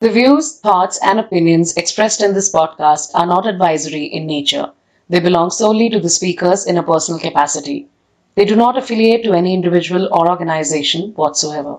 [0.00, 4.70] The views, thoughts, and opinions expressed in this podcast are not advisory in nature.
[5.10, 7.86] They belong solely to the speakers in a personal capacity.
[8.34, 11.76] They do not affiliate to any individual or organization whatsoever.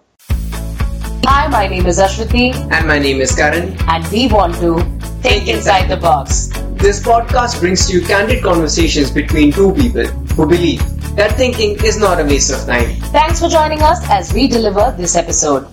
[1.25, 3.75] Hi, my name is Ashwati, And my name is Karan.
[3.89, 4.83] and we want to
[5.23, 6.49] think inside the box.
[6.75, 10.05] This podcast brings to you candid conversations between two people
[10.37, 10.79] who believe
[11.15, 12.95] that thinking is not a waste of time.
[13.17, 15.67] Thanks for joining us as we deliver this episode.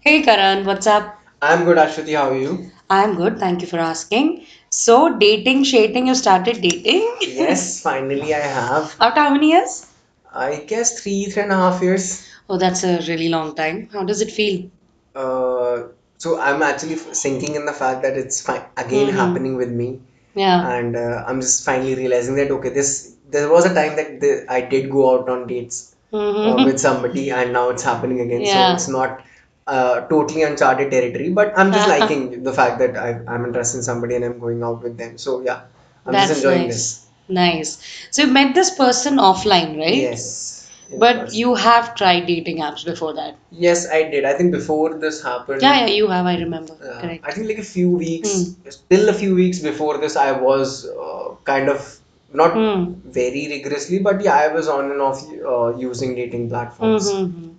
[0.00, 1.17] Hey Karan, what's up?
[1.40, 2.16] I'm good, Ashwati.
[2.16, 2.70] How are you?
[2.90, 4.44] I'm good, thank you for asking.
[4.70, 7.16] So, dating, shating, you started dating?
[7.20, 8.94] Yes, finally I have.
[9.00, 9.86] After how many years?
[10.32, 12.26] I guess three, three and a half years.
[12.48, 13.88] Oh, that's a really long time.
[13.92, 14.70] How does it feel?
[15.14, 15.88] Uh,
[16.18, 20.00] so I'm actually f- sinking in the fact that it's fi- again happening with me,
[20.34, 20.68] Yeah.
[20.76, 24.44] and uh, I'm just finally realizing that okay, this there was a time that the,
[24.48, 26.60] I did go out on dates Mhm.
[26.60, 28.42] uh, with somebody, and now it's happening again.
[28.42, 28.68] Yeah.
[28.68, 29.22] So it's not
[29.68, 33.82] uh, totally uncharted territory, but I'm just liking the fact that I, I'm interested in
[33.84, 35.18] somebody and I'm going out with them.
[35.18, 35.62] So yeah,
[36.06, 36.74] I'm That's just enjoying nice.
[36.74, 37.04] this.
[37.30, 37.70] Nice.
[38.10, 39.94] So, you met this person offline, right?
[39.94, 40.70] Yes.
[40.98, 41.38] But person.
[41.38, 43.36] you have tried dating apps before that.
[43.50, 44.24] Yes, I did.
[44.24, 45.60] I think before this happened.
[45.60, 46.72] Yeah, yeah, you have, I remember.
[46.82, 47.26] uh, Correct.
[47.26, 48.70] I think like a few weeks, Hmm.
[48.70, 51.98] still a few weeks before this, I was uh, kind of
[52.32, 52.94] not Hmm.
[53.20, 55.22] very rigorously, but yeah, I was on and off
[55.54, 57.12] uh, using dating platforms.
[57.12, 57.54] Mhm.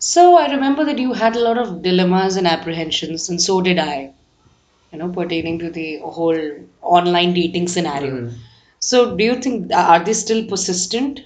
[0.00, 3.78] So, I remember that you had a lot of dilemmas and apprehensions, and so did
[3.78, 4.12] I,
[4.92, 6.38] you know, pertaining to the whole
[6.82, 8.12] online dating scenario.
[8.16, 8.34] Mhm.
[8.80, 11.20] So, do you think are they still persistent?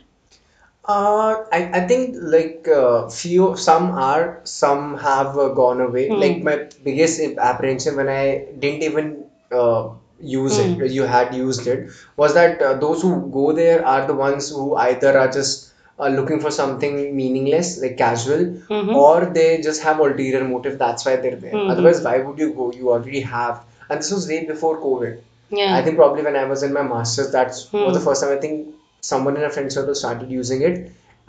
[0.85, 6.09] Uh, I, I think like uh, few some are some have uh, gone away.
[6.09, 6.21] Hmm.
[6.21, 10.83] Like my biggest apprehension when I didn't even uh, use Hmm.
[10.83, 14.51] it, you had used it, was that uh, those who go there are the ones
[14.51, 15.72] who either are just
[16.05, 18.45] uh, looking for something meaningless, like casual,
[18.77, 18.95] Mhm.
[19.07, 20.79] or they just have ulterior motive.
[20.85, 21.53] That's why they're there.
[21.59, 21.71] Mhm.
[21.75, 22.71] Otherwise, why would you go?
[22.81, 23.61] You already have.
[23.91, 25.19] And this was way before COVID.
[25.61, 25.77] Yeah.
[25.79, 28.41] I think probably when I was in my masters, that's was the first time I
[28.45, 28.75] think
[29.13, 30.79] someone in a friend circle started using it.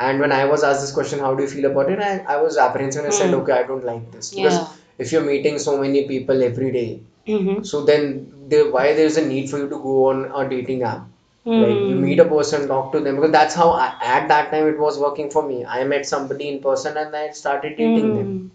[0.09, 2.00] And when I was asked this question, how do you feel about it?
[2.09, 3.41] I, I was apprehensive and I said, Hmm.
[3.41, 4.29] okay, I don't like this.
[4.35, 4.67] Because Yeah.
[5.06, 6.89] if you're meeting so many people every day,
[7.28, 7.66] Mhm.
[7.72, 8.07] so then
[8.53, 11.03] there, why there's a need for you to go on a dating app?
[11.45, 12.01] Like you Hmm.
[12.01, 14.97] meet a person, talk to them because that's how I, at that time it was
[14.99, 15.65] working for me.
[15.65, 18.25] I met somebody in person and I started dating them.
[18.25, 18.47] Hmm.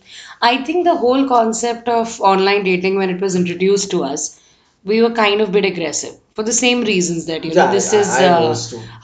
[0.42, 4.40] I think the whole concept of online dating, when it was introduced to us,
[4.84, 7.92] we were kind of bit aggressive for the same reasons that you know Yeah, this
[7.92, 8.08] I- is.
[8.08, 8.24] I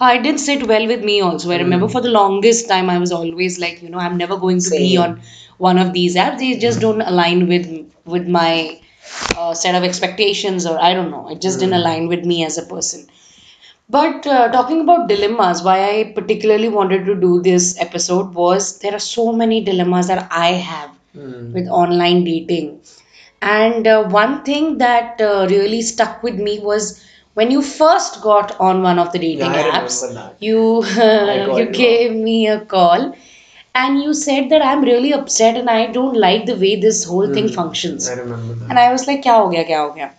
[0.01, 1.51] uh, it didn't sit well with me also.
[1.51, 4.61] I remember for the longest time I was always like, you know, I'm never going
[4.61, 5.21] to be on
[5.59, 6.39] one of these apps.
[6.39, 7.69] They just don't align with
[8.05, 8.81] with my
[9.37, 11.29] uh, set of expectations, or I don't know.
[11.29, 13.07] It just didn't align with me as a person.
[13.89, 18.95] But uh, talking about dilemmas, why I particularly wanted to do this episode was there
[18.95, 21.53] are so many dilemmas that I have mm.
[21.53, 22.81] with online dating.
[23.43, 28.59] And uh, one thing that uh, really stuck with me was when you first got
[28.59, 30.85] on one of the dating yeah, apps, you
[31.59, 33.15] you gave me a call
[33.75, 37.27] and you said that I'm really upset and I don't like the way this whole
[37.27, 37.35] mm.
[37.35, 37.55] thing hmm.
[37.55, 38.09] functions.
[38.09, 38.71] I remember that.
[38.71, 40.13] And I was like, kya ho gaya, kya ho gaya?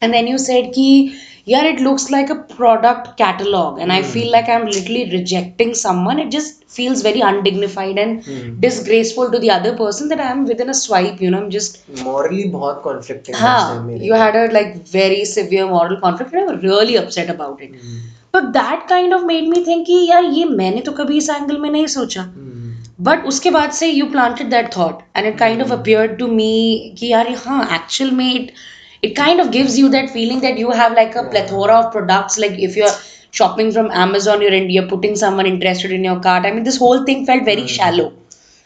[0.00, 4.31] And then you said that yeah, it looks like a product catalog, and I feel
[4.31, 6.19] like I'm literally rejecting someone.
[6.19, 10.73] It just feels very undignified and disgraceful to the other person that I'm within a
[10.73, 11.21] swipe.
[11.21, 13.55] You know, I'm just Morally बहुत conflicting हाँ.
[13.59, 16.97] was there मेरे You had a like very severe moral conflict, and I was really
[16.97, 17.79] upset about it.
[18.31, 21.57] But that kind of made me think कि यार ये मैंने तो कभी इस एंगल
[21.57, 22.21] में नहीं सोचा.
[22.21, 22.47] Hmm.
[23.01, 26.95] बट उसके बाद से you planted that thought and it kind of appeared to me
[26.99, 28.51] कि यार हाँ एक्चुअल में it
[29.02, 32.38] it kind of gives you that feeling that you have like a plethora of products.
[32.38, 32.94] Like if you're
[33.30, 36.46] shopping from amazon you're in, you're putting someone interested in your cart.
[36.46, 38.12] I mean this whole thing felt very shallow.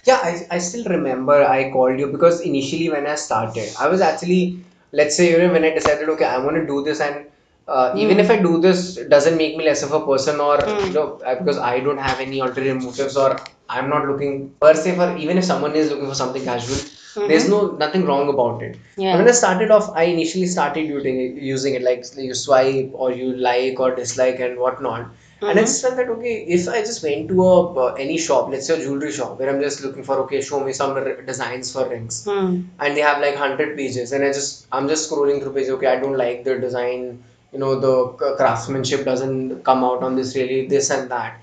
[0.05, 4.01] Yeah, I, I still remember I called you because initially when I started, I was
[4.01, 4.61] actually,
[4.93, 7.27] let's say, you know, when I decided, okay, I want to do this and
[7.67, 10.93] uh, even if I do this, doesn't make me less of a person or, you
[10.93, 13.37] know, because I don't have any ulterior motives or
[13.69, 16.79] I'm not looking per se for, even if someone is looking for something casual,
[17.27, 18.77] there's no, nothing wrong about it.
[18.97, 19.17] Yeah.
[19.17, 23.13] When I started off, I initially started using it, using it like you swipe or
[23.13, 25.11] you like or dislike and whatnot.
[25.41, 28.49] And I just felt that okay, if I just went to a uh, any shop,
[28.51, 31.21] let's say a jewelry shop, where I'm just looking for okay, show me some r-
[31.23, 32.63] designs for rings, Hmm.
[32.81, 35.71] and they have like hundred pages, and I just I'm just scrolling through pages.
[35.77, 37.95] Okay, I don't like the design, you know, the
[38.39, 41.39] craftsmanship doesn't come out on this really, this and that,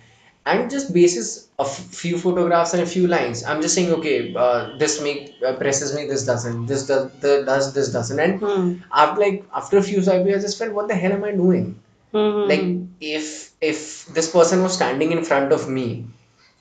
[0.45, 4.77] and just basis a few photographs and a few lines, I'm just saying okay, uh,
[4.77, 8.75] this make uh, presses me, this doesn't, this does, the, does this doesn't, and Hmm.
[8.91, 11.79] after like after a few swipes, I just felt what the hell am I doing?
[12.13, 12.47] Hmm.
[12.49, 12.65] like
[13.01, 15.85] if if this person was standing in front of me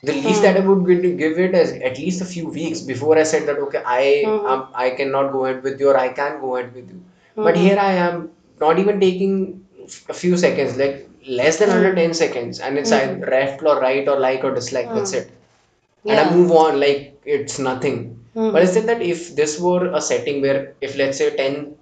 [0.02, 3.18] the least that I would gi- give it is at least a few weeks before
[3.18, 6.40] I said that okay I um, I cannot go ahead with you or I can
[6.40, 7.00] go ahead with you.
[7.40, 8.30] But here I am
[8.60, 9.66] not even taking
[10.08, 14.08] a few seconds, like less than under 10 seconds, and it's either left or right
[14.08, 14.92] or like or dislike.
[14.94, 15.30] That's it.
[16.06, 18.18] And I move on like it's nothing.
[18.50, 21.76] But I said that if this were a setting where if let's say 10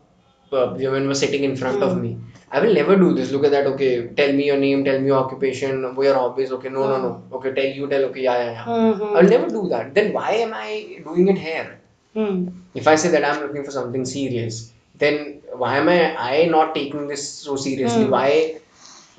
[0.52, 2.19] uh, women were sitting in front of me,
[2.50, 3.31] I will never do this.
[3.31, 3.66] Look at that.
[3.66, 6.52] Okay, tell me your name, tell me your occupation, your hobbies.
[6.52, 7.22] Okay, no, no, no.
[7.38, 8.04] Okay, tell you, tell.
[8.06, 8.64] Okay, yeah, yeah, yeah.
[8.66, 9.16] Mhm.
[9.16, 9.94] I'll never do that.
[9.94, 11.78] Then why am I doing it here?
[12.14, 12.48] Hmm.
[12.75, 15.98] If I say that I'm looking for something serious, then why am I
[16.32, 18.04] I not taking this so seriously?
[18.04, 18.10] Hmm.
[18.19, 18.31] Why,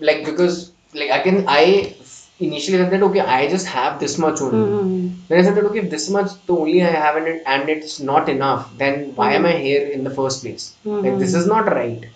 [0.00, 1.94] like because like I can I
[2.38, 4.64] initially said that okay I just have this much only.
[4.66, 5.08] Hmm.
[5.28, 7.68] Then I said that okay if this much the only I have and, it, and
[7.68, 10.74] it's not enough, then why am I here in the first place?
[10.84, 12.06] Like this is not right.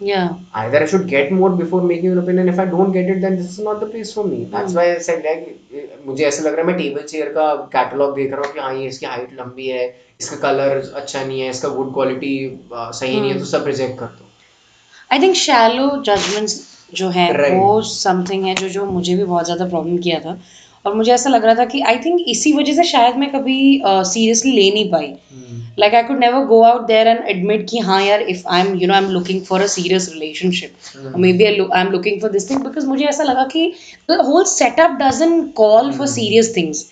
[0.00, 0.38] Yeah.
[0.54, 2.48] Either I should get more before making an opinion.
[2.48, 4.44] If I don't get it, then this is not the place for me.
[4.44, 5.56] That's why I said like
[6.06, 8.74] मुझे ऐसा लग रहा है मैं table chair का catalogue देख रहा हूँ कि हाँ
[8.74, 9.84] ये इसकी हाइट लंबी है
[10.20, 12.32] इसका कलर अच्छा नहीं है इसका वुड क्वालिटी
[12.72, 14.28] सही नहीं है तो सब रिजेक्ट कर दो
[15.12, 16.58] आई थिंक शैलो जजमेंट्स
[16.93, 17.53] जो है Right.
[17.53, 20.39] वो समथिंग है जो जो मुझे भी बहुत ज़्यादा प्रॉब्लम किया था।
[20.85, 23.57] और मुझे ऐसा लग रहा था कि आई थिंक इसी वजह से शायद मैं कभी
[23.85, 25.13] सीरियसली ले नहीं पाई।
[25.79, 28.75] Like I could never go out there and admit कि हाँ यार if I am
[28.79, 32.49] you know I am looking for a serious relationship maybe I am looking for this
[32.49, 33.71] thing because मुझे ऐसा लगा कि
[34.11, 36.91] the whole setup doesn't call for serious things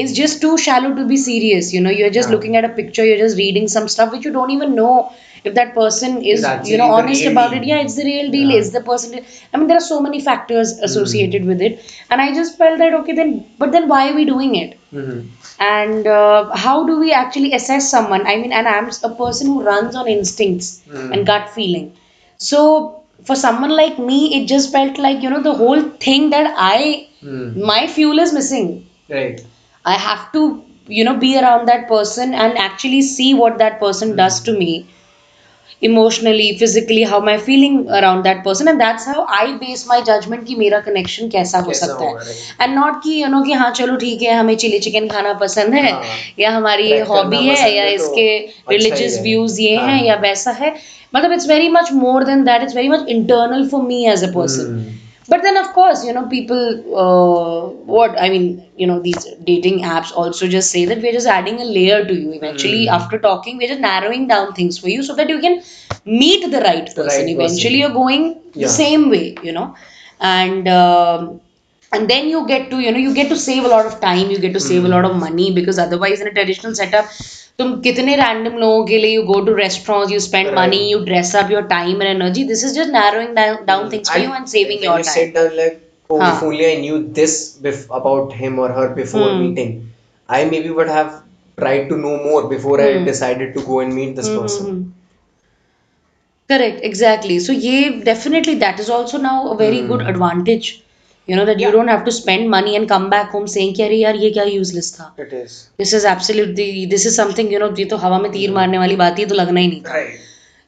[0.00, 2.34] it's just too shallow to be serious you know you're just Yeah.
[2.34, 4.96] looking at a picture you're just reading some stuff which you don't even know
[5.44, 7.62] if that person is you know honest about deal.
[7.62, 8.58] it yeah it's the real deal Yeah.
[8.60, 9.14] is the person
[9.52, 11.80] i mean there are so many factors associated with it.
[12.10, 14.78] And i just felt that okay then but then why are we doing it?
[15.58, 18.26] And uh, how do we actually assess someone?
[18.26, 21.12] I mean and i'm a person who runs on instincts Mm.
[21.12, 21.86] and gut feeling.
[22.38, 26.52] So for someone like me it just felt like you know the whole thing that
[26.56, 27.08] i
[27.72, 28.68] my fuel is missing.
[29.08, 29.40] Right.
[29.84, 30.42] I have to,
[30.86, 34.88] you know, be around that person and actually see what that person does to me
[35.84, 40.46] emotionally physically how my feeling around that person and that's how I base my judgement
[40.46, 43.96] कि मेरा connection कैसा हो सकता है। And not कि you know कि हाँ चलो
[43.96, 45.92] ठीक है हमें चिली चिकन खाना पसंद है
[46.38, 48.26] या हमारी ये हॉबी है या इसके
[48.70, 50.74] रिलीजियस व्यूज़ ये हैं या वैसा है।
[51.14, 54.32] मतलब it's very much more than that it's very much internal for me as a
[54.34, 54.84] person
[55.28, 56.62] but then of course you know people
[57.04, 57.60] uh,
[57.94, 61.60] what i mean you know these dating apps also just say that we're just adding
[61.60, 62.94] a layer to you eventually Hmm.
[62.98, 65.62] after talking we're just narrowing down things for you so that you can
[66.04, 67.80] meet the right The person right eventually person.
[67.82, 68.26] you're going
[68.66, 69.74] the same way you know
[70.20, 71.40] and um,
[71.93, 74.29] and then you get to you know you get to save a lot of time
[74.31, 77.13] you get to save a lot of money because otherwise in a traditional setup
[77.59, 80.57] तुम कितने random लोगों के लिए you go to restaurants you spend Right.
[80.59, 84.11] Money you dress up your time and energy this is just narrowing down, down things
[84.13, 85.75] for you and saving when your you time sit down like,
[86.09, 86.29] oh, Huh.
[86.35, 87.35] if only I knew this
[87.65, 89.41] bef- about him or her before Hmm.
[89.41, 89.73] meeting,
[90.39, 91.11] I maybe would have
[91.63, 93.05] tried to know more before I Hmm.
[93.11, 94.71] decided to go and meet this person.
[96.49, 97.39] Correct, exactly.
[97.39, 100.82] So, yeah, definitely that is also now a very good advantage.
[101.28, 103.82] You know that you don't have to spend money and come back home saying कि
[103.82, 107.58] अरे यार ये क्या useless था। It is this is absolutely this is something you
[107.60, 108.56] know ये तो हवा में तीर mm.
[108.56, 110.04] मारने वाली बात ही तो लगना ही नहीं था।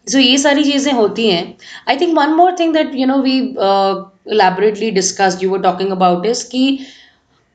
[0.06, 1.54] सो ये सारी चीज़ें होती हैं।
[1.88, 3.38] I think one more thing that you know we
[4.32, 6.78] elaborately discussed you were talking about is कि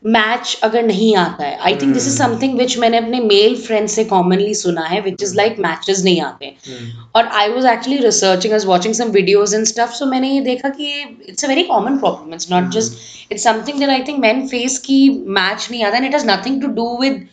[0.04, 1.58] मैच अगर नहीं आता है.
[1.58, 5.24] I think this is something which मैंने अपने मेल फ्रेंड से कॉमनली सुना है विच
[5.24, 6.54] इज़ लाइक मैचेस नहीं आते.
[6.68, 6.88] Hmm.
[7.16, 10.70] और आई वॉज़ एक्चुअली रिसर्चिंग आज watching some videos and stuff so मैंने ये देखा
[10.70, 10.90] कि
[11.30, 14.78] it's a very common problem it's not just it's something that I think man face
[14.88, 15.00] की
[15.40, 17.28] मैच नहीं आता and it has nothing to do with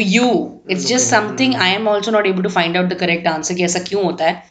[0.00, 0.28] you
[0.70, 3.64] it's just something I am also not able to find out the correct answer कि
[3.64, 4.42] ऐसा क्यों होता है.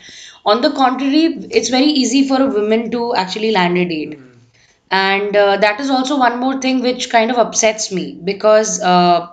[0.47, 1.25] On the contrary
[1.57, 4.21] it's very easy for woman to actually land a date.
[4.92, 9.28] and uh, that is also one more thing which kind of upsets me because uh,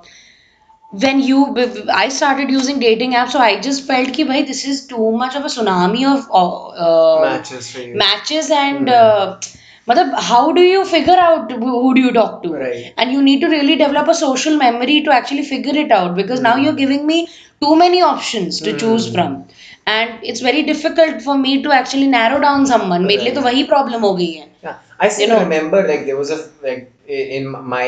[1.03, 1.39] when you
[1.93, 5.35] i started using dating apps so i just felt ki bhai this is too much
[5.39, 7.95] of a tsunami of uh, uh, Matches for you.
[8.03, 9.37] matches and uh,
[9.89, 12.93] matlab, how do you figure out who who do you talk to Right.
[12.97, 16.41] and you need to really develop a social memory to actually figure it out because
[16.47, 17.19] now you're giving me
[17.65, 19.35] too many options to choose from
[19.97, 23.67] and it's very difficult for me to actually narrow down someone मेरे लिए तो वही
[23.75, 25.42] problem हो गई है Yeah, I still you know.
[25.42, 27.84] remember like there was a like in my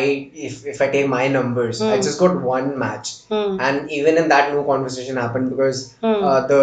[0.49, 2.05] if if I take my numbers, I Hmm.
[2.07, 3.51] just got one match, Hmm.
[3.67, 6.25] and even in that, no conversation happened because Hmm.
[6.31, 6.61] uh, the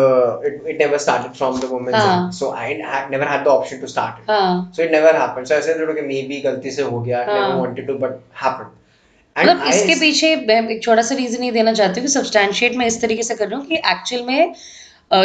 [0.49, 2.09] it, it never started from the woman's Ah.
[2.15, 2.65] end, so I
[2.95, 4.33] had never had the option to start it.
[4.33, 5.51] हाँ So it never happened.
[5.51, 7.37] So I said that okay maybe गलती से हो गया, हाँ.
[7.39, 8.75] never wanted to, but happened.
[9.37, 12.85] मतलब इसके पीछे मैं एक छोटा सा रीजन ये देना चाहती हूँ कि सब्सटैंशिएट मैं
[12.87, 14.53] इस तरीके से कर रही हूँ कि एक्चुअल में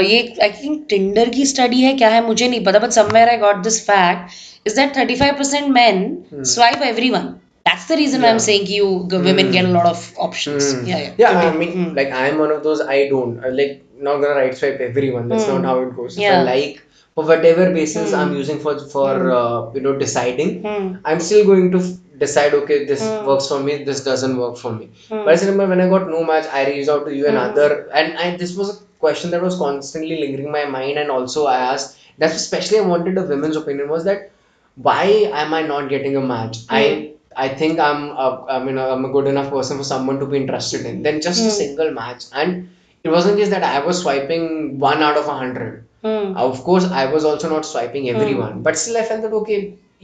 [0.08, 3.36] ये आई थिंक टिंडर की स्टडी है क्या है मुझे नहीं पता but somewhere I
[3.38, 4.30] got this fact
[4.64, 6.46] is that 35% men mm.
[6.46, 7.40] swipe everyone.
[7.64, 8.30] That's the reason yeah.
[8.30, 9.52] I'm saying you women mm.
[9.52, 10.74] get a lot of options.
[10.74, 10.86] Mm.
[10.86, 11.14] Yeah, yeah.
[11.18, 11.96] Yeah, I mean, hmm.
[11.96, 12.82] like I'm one of those.
[12.82, 15.28] I don't I'm like not gonna right swipe everyone.
[15.28, 15.64] That's not hmm.
[15.64, 16.18] how it goes.
[16.18, 16.42] Yeah.
[16.42, 16.82] If I like
[17.14, 18.36] for whatever basis I'm hmm.
[18.36, 20.66] using for for uh, you know deciding,
[21.06, 23.26] I'm still going to f- decide okay this mm.
[23.26, 25.24] works for me this doesn't work for me mm.
[25.24, 27.50] but i remember when i got no match i reached out to you and mm.
[27.50, 31.46] other and I, this was a question that was constantly lingering my mind and also
[31.46, 34.30] i asked that's especially i wanted a women's opinion was that
[34.75, 35.05] why
[35.43, 36.59] am I not getting a match?
[36.69, 37.05] I Mm.
[37.43, 40.37] I think I'm a, I mean I'm a good enough person for someone to be
[40.37, 41.03] interested in.
[41.03, 41.57] Then just a Mm.
[41.57, 42.69] single match, and
[43.03, 44.47] it wasn't just that I was swiping
[44.85, 45.75] one out of a hundred.
[46.03, 46.35] Mm.
[46.47, 49.59] Of course, I was also not swiping everyone, but still I felt that okay,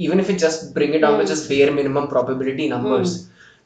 [0.08, 1.34] even if it just bring it down to Mm.
[1.34, 3.14] just bare minimum probability numbers,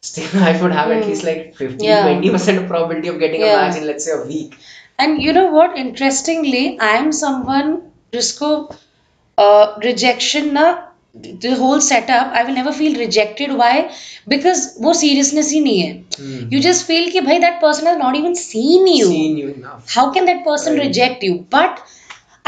[0.09, 1.07] still I would have at Mm.
[1.11, 2.03] least like 15 Yeah.
[2.07, 3.61] 20% of probability of getting a Yeah.
[3.61, 4.59] match in let's say a week.
[5.03, 5.77] And you know what?
[5.85, 7.73] Interestingly, I am someone
[8.13, 8.53] जिसको
[9.37, 10.67] uh, rejection ना
[11.14, 13.90] the whole setup i will never feel rejected why
[14.26, 15.92] because wo seriousness hi nahi hai
[16.22, 16.48] mm-hmm.
[16.54, 19.92] you just feel ki bhai that person has not even seen you seen you enough
[19.98, 20.86] how can that person right.
[20.86, 21.84] reject you but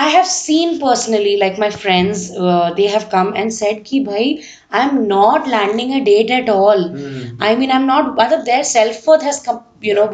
[0.07, 4.27] i have seen personally like my friends uh, they have come and said ki bhai
[4.81, 7.49] i'm not landing a date at all mm-hmm.
[7.51, 10.09] i mean i'm not rather their self worth has come you know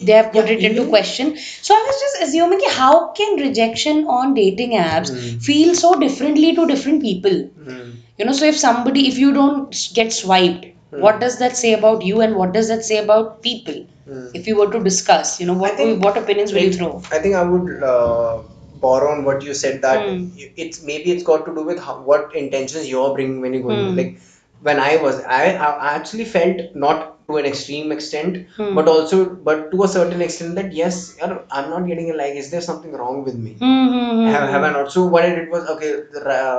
[0.00, 1.36] they have put Yeah, it into question.
[1.62, 5.38] So I was just assuming how can rejection on dating apps Hmm.
[5.48, 7.38] feel so differently to different people?
[7.64, 7.90] Hmm.
[8.18, 11.00] You know, so if somebody, if you don't get swiped, Hmm.
[11.00, 13.80] what does that say about you, and what does that say about people?
[14.06, 14.26] Hmm.
[14.34, 16.90] If you were to discuss, you know, what think, what opinions will you throw?
[17.12, 18.42] I think I would uh,
[18.86, 20.26] borrow on what you said that Hmm.
[20.64, 23.74] it's maybe it's got to do with how, what intentions you're bringing when you go.
[23.74, 23.96] Hmm.
[23.96, 24.18] Like
[24.60, 28.74] when I was, I, I actually felt not to an extreme extent, Hmm.
[28.78, 29.18] but also,
[29.48, 32.34] but to a certain extent that yes, I'm not getting a like.
[32.42, 33.52] Is there something wrong with me?
[33.60, 34.26] Mm-hmm.
[34.34, 34.92] Have, have I not?
[34.98, 35.92] So what I did was okay,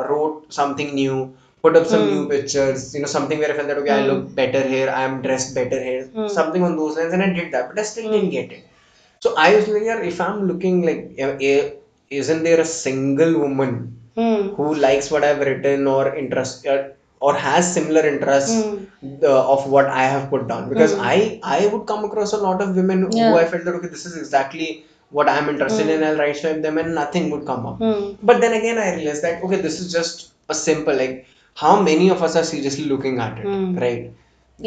[0.10, 1.18] wrote something new,
[1.64, 4.34] put up some new pictures, you know, something where I felt that okay, I look
[4.42, 6.04] better here, I am dressed better here,
[6.40, 8.64] something on those lines, and I did that, but I still didn't get it.
[9.20, 11.72] So I was like, yeah, if I'm looking like, eh, eh,
[12.10, 13.76] isn't there a single woman
[14.58, 16.90] who likes what I've written or interest uh,
[17.28, 18.78] or has similar interests Hmm.
[19.32, 20.70] uh, of what I have put down?
[20.74, 21.10] Because Hmm.
[21.14, 21.18] I
[21.58, 23.30] I would come across a lot of women Yeah.
[23.32, 24.70] who I felt that okay, this is exactly
[25.20, 25.94] what I'm interested Hmm.
[25.96, 26.04] in.
[26.10, 27.84] I'll right swipe them, and nothing would come up.
[27.86, 28.08] Hmm.
[28.32, 31.18] But then again, I realized that okay, this is just a simple like
[31.66, 33.78] how many of us are seriously looking at it, Hmm.
[33.86, 34.12] right?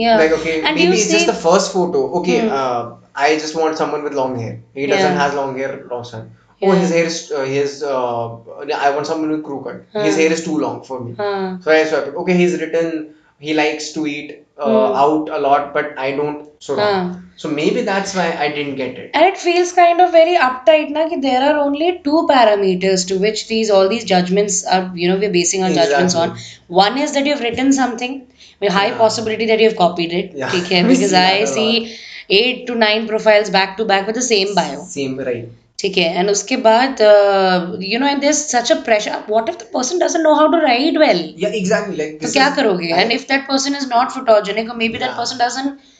[0.05, 0.17] Yeah.
[0.23, 2.05] Like okay, and maybe it's just the first photo.
[2.21, 2.55] Okay, Hmm.
[2.61, 2.83] uh,
[3.25, 4.55] I just want someone with long hair.
[4.81, 5.21] He doesn't Yeah.
[5.25, 6.25] has long hair, Roshan.
[6.67, 7.83] Oh, his hair is uh, his.
[7.83, 8.37] Uh,
[8.85, 9.85] I want someone with crew cut.
[9.93, 10.05] Huh.
[10.05, 11.15] His hair is too long for me.
[11.17, 11.59] Huh.
[11.61, 12.15] So I swipe it.
[12.15, 13.15] Okay, he's written.
[13.39, 14.97] He likes to eat uh, hmm.
[14.97, 16.51] out a lot, but I don't.
[16.63, 17.17] So huh.
[17.37, 19.11] so maybe that's why I didn't get it.
[19.15, 21.09] And it feels kind of very uptight, na?
[21.09, 24.91] That there are only two parameters to which these all these judgments are.
[24.95, 25.93] You know, we're basing our exactly.
[25.93, 26.39] judgments on.
[26.69, 28.27] One is that you've written something.
[28.61, 28.99] With high yeah.
[28.99, 30.33] possibility that you've copied it.
[30.33, 30.51] Yeah.
[30.89, 31.97] Because I see
[32.29, 34.85] eight to nine profiles back to back with the same bio.
[34.85, 35.49] Same right.
[35.85, 36.05] ठीक है?
[36.19, 37.01] And उसके बाद
[37.85, 40.99] you know and such a pressure what if the person doesn't know how to ride
[40.99, 42.93] well या exactly like तो क्या करोगे?
[42.95, 45.93] And if that person is not photogenic और maybe that person doesn't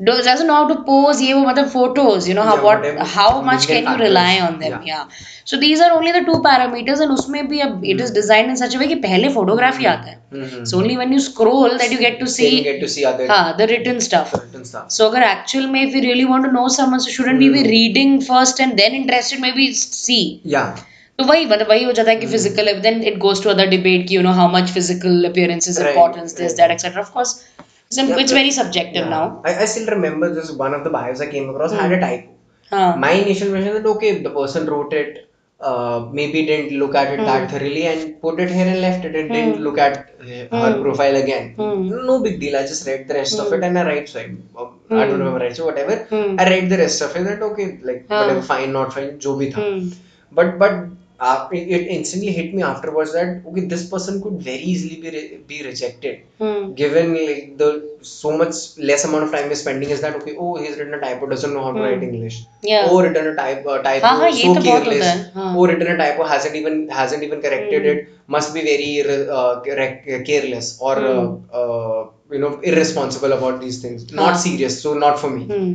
[0.00, 3.04] doesn't know how to pose ये वो मतलब photos you know how Yeah, what whatever
[3.14, 4.86] how much can you rely on them Yeah.
[4.90, 5.04] yeah
[5.44, 8.56] so these are only the two parameters and उसमें भी अब it is designed in
[8.62, 10.64] such a way कि पहले photography है Mhm.
[10.70, 13.56] so only when you scroll that you get to see get to see other हाँ
[13.58, 14.86] the written stuff certain stuff.
[14.98, 17.64] so अगर actual में if we really want to know someone so shouldn't we be
[17.74, 20.22] reading first and then interested maybe see
[20.56, 20.72] Yeah.
[21.18, 24.06] तो वही मतलब वही हो जाता है कि physical then it goes to other debate
[24.08, 24.22] कि you
[24.54, 26.56] much physical appearance is Right, important this right.
[26.62, 29.16] that etc of course it's, yeah, it's very subjective yeah.
[29.16, 29.42] now.
[29.44, 31.78] I, I, still remember just one of the bios I came across mm.
[31.78, 32.00] had a hmm.
[32.00, 32.28] typo.
[32.70, 32.96] Huh.
[32.96, 35.28] My initial version that okay, the person wrote it,
[35.60, 37.26] uh, maybe didn't look at it mm.
[37.26, 39.34] that thoroughly and put it here and left it and mm.
[39.34, 40.82] didn't look at uh, her hmm.
[40.82, 41.54] profile again.
[41.54, 41.88] Hmm.
[42.06, 42.56] No big deal.
[42.56, 44.08] I just read the rest of it and I write.
[44.08, 45.54] So I, um, I don't remember right.
[45.54, 47.24] So whatever, I read the rest of it.
[47.24, 49.96] That okay, like whatever, fine, not fine, jo bhi tha.
[50.32, 50.88] But but
[51.21, 55.09] uh, it, it instantly hit me afterwards that okay this person could very easily be
[55.15, 56.73] re- be rejected Hmm.
[56.81, 57.69] given like the
[58.09, 58.55] so much
[58.89, 61.53] less amount of time we're spending is that okay oh he's written a typo doesn't
[61.55, 62.37] know how to write English
[62.71, 62.85] Yeah.
[62.91, 65.31] oh written a type uh, typo हाँ, हाँ, ये so तो बहुत होता careless है,
[65.39, 68.91] हाँ। oh written a typo hasn't even hasn't even corrected it must be very
[69.39, 71.27] uh, care- careless or uh,
[71.61, 74.37] uh, you know irresponsible about these things not हाँ.
[74.47, 75.73] serious so not for me Hmm.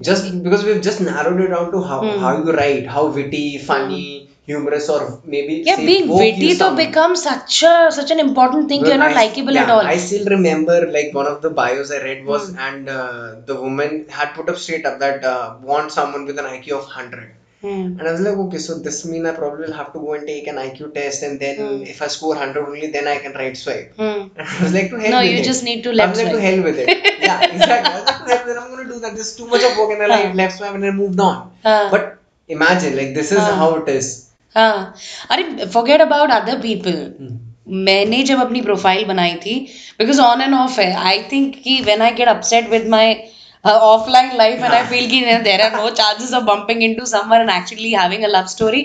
[0.00, 4.17] just because we've just narrowed it down to how how you write how witty funny
[4.49, 4.99] humorous or
[5.33, 8.81] maybe Yeah, being witty you to become such a such an important thing.
[8.81, 9.85] Well, You're not likable yeah, at all.
[9.95, 12.63] I still remember like one of the bios I read was, Hmm.
[12.67, 16.49] and uh, the woman had put up straight up that uh, want someone with an
[16.55, 17.29] IQ of 100.
[17.63, 17.87] Hmm.
[17.99, 20.25] And I was like, okay, so this means I probably will have to go and
[20.31, 21.81] take an IQ test, and then Hmm.
[21.93, 23.89] if I score 100 only, then I can right swipe.
[24.01, 24.21] Hmm.
[24.37, 25.31] And I was like, to hell No, with it.
[25.31, 26.53] No, you just need to left I was like, to swipe.
[26.53, 26.89] hell with it.
[27.27, 27.91] yeah, exactly.
[27.91, 28.61] I was like, to hell with it.
[28.61, 29.13] I'm going to do that.
[29.19, 30.33] There's too much of work, and then I Huh.
[30.43, 31.51] left swipe and I moved on.
[31.67, 31.89] Huh.
[31.95, 32.07] But
[32.59, 33.55] imagine, like, this is Huh.
[33.63, 34.28] how it is.
[34.55, 34.93] हाँ।
[35.31, 36.95] अरे forget about other people
[37.87, 39.55] मैंने जब अपनी profile बनाई थी
[39.99, 43.13] because on and off है I think कि when I get upset with my
[43.63, 47.49] offline life and I feel कि there are no chances of bumping into someone and
[47.57, 48.81] actually having a love story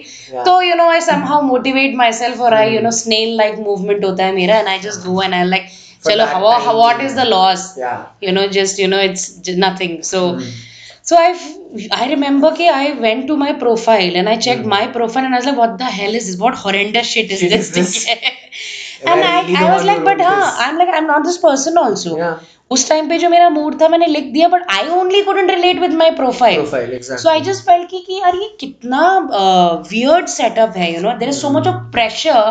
[0.47, 4.25] तो you know I somehow motivate myself और I you know snail like movement होता
[4.25, 5.69] है मेरा and I just go and I like
[6.05, 6.25] चलो
[6.73, 7.73] what is the loss
[8.23, 9.95] you know just you know it's j- nothing.
[11.11, 11.31] So i
[12.03, 14.73] i remember ki i went to my profile and i checked mm.
[14.77, 17.45] my profile and i was like what the hell is this what horrendous shit is
[17.45, 17.95] Shit this, this?
[19.13, 22.19] and I i i was like but हाँ i'm like i'm not this person also
[22.25, 22.43] Yeah.
[22.75, 25.81] उस time पे जो मेरा mood था मैंने लिख दिया but I only couldn't relate
[25.83, 27.23] with my profile Profile, exactly.
[27.25, 29.03] so i just felt कि कि यार ये कितना
[29.91, 32.45] weird setup है you know there is so much of pressure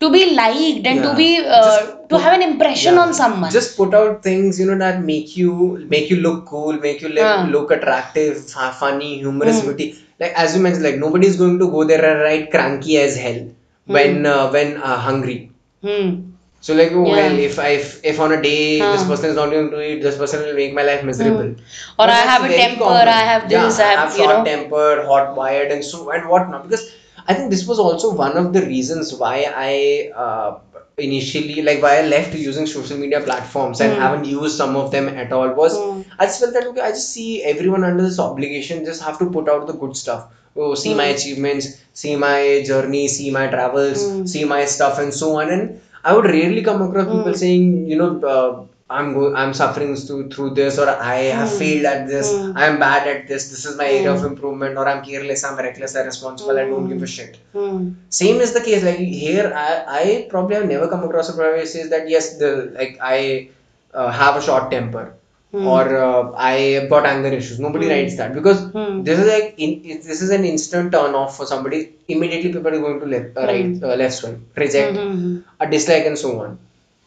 [0.00, 3.00] to be liked and to be uh, Just to have an impression Yeah.
[3.04, 5.52] on someone Just put out things, you know, that make you
[5.94, 7.46] make you look cool, make you look, Ah.
[7.54, 9.68] look attractive, fu- funny, humorous, Hmm.
[9.68, 9.88] witty.
[10.20, 13.16] Like as you mentioned, like nobody is going to go there and write cranky as
[13.24, 13.40] hell
[13.96, 15.38] when uh, when uh, hungry.
[15.82, 16.12] hmm.
[16.66, 17.16] So like, oh Yeah.
[17.16, 18.60] well, if I if, if on a day
[18.92, 19.08] this Ah.
[19.08, 21.50] person is not going to eat, this person will make my life miserable.
[21.50, 23.08] Or But I have a temper, common.
[23.16, 24.44] I have yeah, this, I have, you short know.
[24.50, 26.62] temper, hot wired, and so and whatnot.
[26.68, 26.86] Because
[27.26, 30.58] I think this was also one of the reasons why I uh,
[30.98, 34.00] initially like why I left using social media platforms and Hmm.
[34.00, 36.02] haven't used some of them at all was Hmm.
[36.18, 39.30] I just felt that okay, I just see everyone under this obligation, just have to
[39.36, 40.26] put out the good stuff.
[40.56, 41.14] Oh, see my Hmm.
[41.16, 41.68] achievements,
[42.02, 42.38] see my
[42.70, 44.26] journey, see my travels, Hmm.
[44.34, 45.50] see my stuff, and so on.
[45.56, 47.42] And I would rarely come across people Hmm.
[47.44, 48.50] saying, you know, uh,
[48.90, 51.58] I'm go- I'm suffering through through this, or I have Hmm.
[51.60, 52.52] failed at this, Hmm.
[52.54, 54.26] I am bad at this, this is my area of Hmm.
[54.32, 56.92] improvement, or I'm careless, I'm reckless, I'm responsible, I don't Hmm.
[56.92, 57.38] give a shit.
[57.54, 57.88] Hmm.
[58.20, 58.84] Same is the case.
[58.84, 62.34] Like here, I, I probably have never come across a person who says that yes,
[62.42, 63.48] the like I
[63.94, 65.04] uh, have a short temper.
[65.52, 65.66] Hmm.
[65.72, 67.58] Or uh, I have got anger issues.
[67.60, 67.92] Nobody Hmm.
[67.92, 69.02] writes that because Hmm.
[69.08, 69.72] this is like in,
[70.10, 71.80] this is an instant turn off for somebody.
[72.08, 75.36] Immediately, people are going to left, uh, right, uh, left swipe, reject, Hmm.
[75.60, 76.58] a dislike, and so on.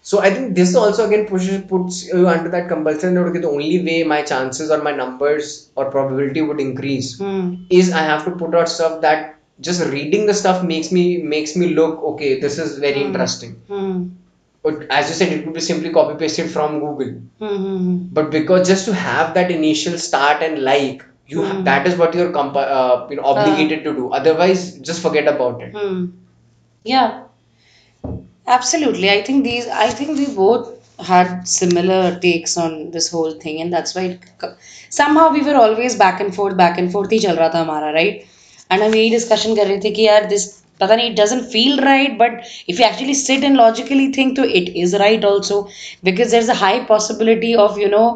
[0.10, 3.50] So I think this also again pushes puts you under that compulsion that okay, the
[3.50, 7.48] only way my chances or my numbers or probability would increase Hmm.
[7.80, 9.34] is I have to put out stuff that
[9.70, 12.32] just reading the stuff makes me makes me look okay.
[12.46, 13.08] This is very Hmm.
[13.10, 13.54] interesting.
[13.74, 13.98] Hmm.
[14.68, 17.12] But as you said, it could be simply copy pasted from Google.
[17.44, 17.92] Hmm.
[18.20, 21.04] But because just to have that initial start and like,
[21.36, 24.10] you ha- that is what you're comp- uh, you know obligated to do.
[24.22, 25.80] Otherwise, just forget about it.
[26.96, 27.24] Yeah.
[28.47, 29.11] Absolutely.
[29.11, 29.67] I think these.
[29.69, 34.21] I think we both had similar takes on this whole thing, and that's why it,
[34.39, 34.55] co-
[34.91, 37.93] somehow we were always back and forth, back and forth ही चल रहा था हमारा,
[37.95, 38.27] right?
[38.71, 40.47] And हम यही discussion कर रहे थे कि यार this
[40.81, 42.39] पता नहीं it doesn't feel right, but
[42.75, 45.59] if you actually sit and logically think to it is right also
[46.11, 48.07] because there's a high possibility of you know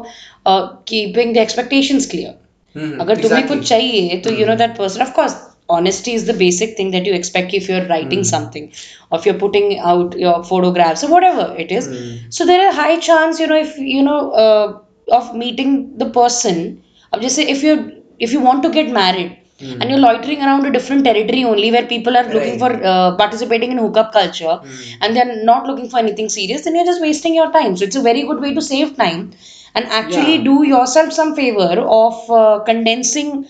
[0.45, 2.33] uh, keeping the expectations clear.
[2.77, 3.57] Mhm, अगर तुम्हें exactly.
[3.57, 5.37] कुछ चाहिए तो you know that person of course
[5.68, 8.26] honesty is the basic thing that you expect if you're writing mm.
[8.26, 8.72] something
[9.10, 12.32] or if you're putting out your photographs or whatever it is mm.
[12.32, 14.78] so there are high chance you know if you know uh,
[15.10, 19.38] of meeting the person i'm just saying if you if you want to get married
[19.62, 19.80] Mm.
[19.80, 22.62] and you're loitering around a different territory only where people are looking right.
[22.62, 24.96] for uh, participating in hookup culture mm.
[25.00, 27.94] and they're not looking for anything serious then you're just wasting your time so it's
[27.94, 29.30] a very good way to save time
[29.76, 30.44] and actually yeah.
[30.50, 33.46] do yourself some favor of uh, condensing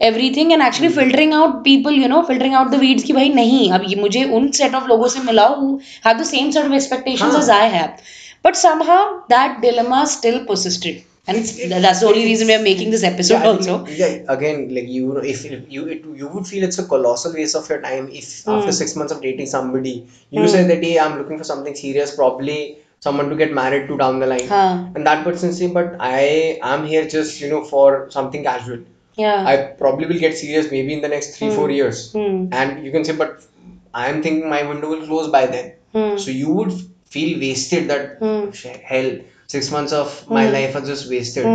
[0.00, 3.70] everything and actually filtering out people you know filtering out the weeds कि भाई नहीं
[3.72, 5.70] अब ये मुझे उन set of लोगों से मिलाओ who
[6.06, 7.42] have the same sort of expectations हाँ.
[7.42, 8.00] as I have
[8.46, 9.00] but somehow
[9.34, 13.34] that dilemma still persisted and it's, that's the only reason we are making this episode
[13.34, 16.46] Yeah, I also think, yeah, again, like you know, if if you it, you would
[16.46, 18.78] feel it's a colossal waste of your time if after Hmm.
[18.80, 19.94] six months of dating somebody,
[20.30, 20.50] you Hmm.
[20.56, 22.58] say that hey, I'm looking for something serious, probably
[23.06, 24.66] someone to get married to down the line, हाँ.
[24.94, 27.88] and that person say, but I am here just you know for
[28.18, 28.84] something casual.
[29.23, 31.75] yeah I probably will get serious maybe in the next three four Hmm.
[31.79, 32.37] years, Hmm.
[32.59, 33.41] and you can say, but
[34.03, 35.67] I am thinking my window will close by then.
[35.97, 36.17] Hmm.
[36.23, 36.73] So you would
[37.15, 38.49] feel wasted that Hmm.
[38.91, 39.09] Hell
[39.53, 40.53] six months of my Hmm.
[40.57, 41.47] life are just wasted.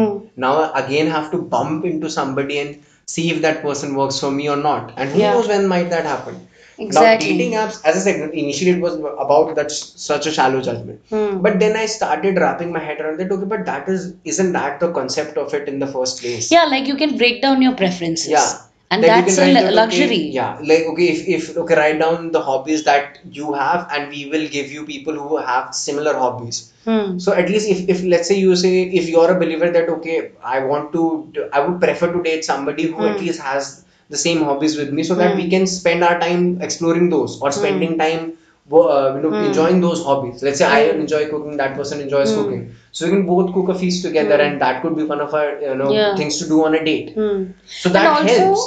[0.44, 2.80] Now I again have to bump into somebody and
[3.14, 4.92] see if that person works for me or not.
[4.96, 5.34] And who Yeah.
[5.34, 6.40] knows when might that happen.
[6.78, 11.00] Now dating apps, as I said, initially it was about that such a shallow judgment.
[11.10, 11.40] Hmm.
[11.40, 13.30] But then I started wrapping my head around that.
[13.30, 16.50] Okay, but that is isn't that the concept of it in the first place?
[16.50, 18.52] yeah like you can break down your preferences Yeah.
[18.90, 22.42] and you that's a okay, luxury yeah, like okay, if, if okay, write down the
[22.48, 26.72] hobbies that you have, and we will give you people who have similar hobbies.
[26.84, 27.18] Hmm.
[27.18, 30.32] So at least if, if let's say you say if you're a believer that okay
[30.42, 33.24] I want to I would prefer to date somebody who at Hmm.
[33.24, 35.38] least has the same hobbies with me so that Hmm.
[35.42, 38.32] we can spend our time exploring those or spending time
[38.72, 39.44] uh, you know Hmm.
[39.48, 41.00] enjoying those hobbies let's say i Hmm.
[41.02, 42.38] enjoy cooking that person enjoys Hmm.
[42.40, 42.62] cooking
[42.92, 44.44] so we can both cook a feast together Hmm.
[44.46, 46.14] and that could be one of our you know Yeah.
[46.20, 47.42] things to do on a date Hmm.
[47.82, 48.64] so that and also, helps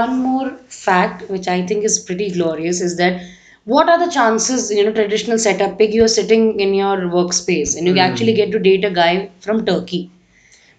[0.00, 3.20] one more fact which I think is pretty glorious is that
[3.64, 7.86] what are the chances, you know, traditional setup, pick you're sitting in your workspace and
[7.86, 8.04] you Hmm.
[8.06, 10.10] actually get to date a guy from Turkey,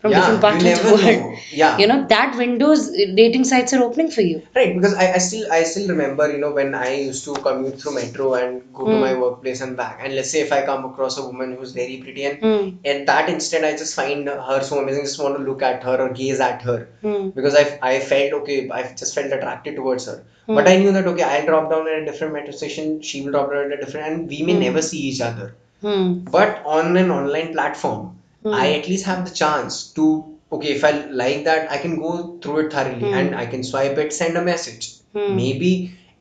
[0.01, 1.19] from Yeah, different parts you of the never world.
[1.31, 1.37] know.
[1.51, 1.77] Yeah.
[1.77, 4.41] You know, that windows, dating sites are opening for you.
[4.55, 7.79] Right, because I, I still I still remember, you know, when I used to commute
[7.81, 9.01] through metro and go to Hmm.
[9.01, 9.99] my workplace and back.
[10.03, 13.29] And let's say if I come across a woman who's very pretty and at that
[13.29, 16.39] instant I just find her so amazing, just want to look at her or gaze
[16.39, 16.87] at her.
[17.01, 17.29] Hmm.
[17.29, 20.23] Because I I felt okay, I just felt attracted towards her.
[20.47, 20.55] Hmm.
[20.55, 23.31] But I knew that okay, I'll drop down at a different metro station, she will
[23.33, 24.65] drop down at a different and we may Hmm.
[24.67, 25.53] never see each other.
[25.83, 28.53] But on an online platform, Hmm.
[28.53, 32.37] I at least have the chance to okay, if I like that, I can go
[32.41, 33.13] through it thoroughly Hmm.
[33.13, 34.93] and I can swipe it, send a message.
[35.13, 35.35] Hmm.
[35.35, 35.71] Maybe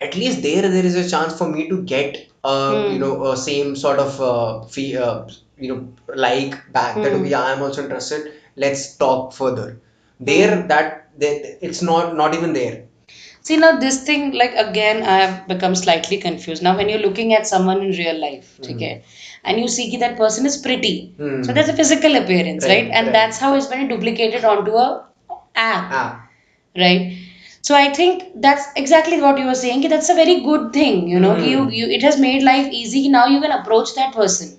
[0.01, 2.93] at least there there is a chance for me to get uh Hmm.
[2.93, 5.27] you know a same sort of uh, fee, uh
[5.59, 5.81] you know
[6.27, 7.21] like back that Hmm.
[7.21, 8.33] okay, yeah I'm also interested.
[8.57, 9.69] Let's talk further.
[10.21, 12.85] There that that it's not not even there.
[13.42, 16.64] See now this thing like again I have become slightly confused.
[16.64, 19.04] Now when you're looking at someone in real life, okay,
[19.44, 21.14] and you see that that person is pretty.
[21.18, 21.44] Hmm.
[21.44, 22.86] So that's a physical appearance, right?
[22.86, 23.14] Right, And right.
[23.14, 25.06] that's how it's been duplicated onto a
[25.56, 26.28] app, Ah,
[26.78, 27.18] right?
[27.62, 29.82] So I think that's exactly what you were saying.
[29.84, 31.36] कि That's a very good thing, you know.
[31.36, 31.54] कि Hmm.
[31.54, 33.04] You, you, it has made life easy.
[33.08, 34.54] कि Now you can approach that person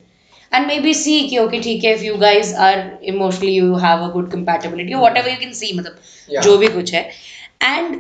[0.53, 2.77] and maybe see कि okay ठीक है if you guys are
[3.13, 5.99] emotionally you have a good compatibility or whatever you can see मतलब
[6.35, 6.43] Yeah.
[6.47, 7.03] जो भी कुछ है
[7.71, 7.97] and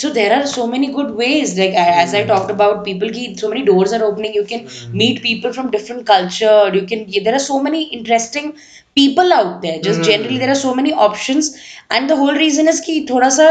[0.00, 3.22] so there are so many good ways like I- as i talked about people ki
[3.42, 4.66] so many doors are opening you can
[5.02, 8.50] meet people from different culture you can there are so many interesting
[9.00, 10.08] people out there just Hmm.
[10.10, 11.48] generally there are so many options
[11.90, 13.48] and the whole reason is कि थोड़ा सा